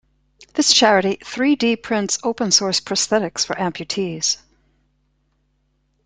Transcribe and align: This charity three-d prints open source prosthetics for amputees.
This 0.55 0.73
charity 0.73 1.19
three-d 1.23 1.75
prints 1.83 2.17
open 2.23 2.49
source 2.49 2.79
prosthetics 2.81 3.45
for 3.45 3.53
amputees. 3.57 4.37